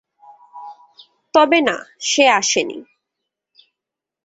[1.33, 1.75] তবে না,
[1.99, 2.79] সে আসেনি।